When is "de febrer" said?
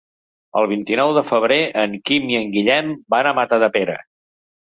1.17-1.59